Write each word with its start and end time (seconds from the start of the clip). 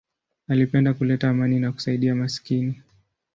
Alipenda 0.47 0.93
kuleta 0.93 1.29
amani 1.29 1.59
na 1.59 1.71
kusaidia 1.71 2.15
maskini. 2.15 2.81